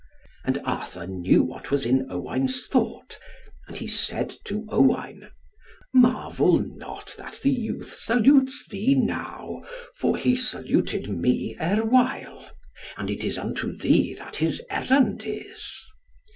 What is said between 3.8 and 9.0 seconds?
said to Owain, "Marvel not that the youth salutes thee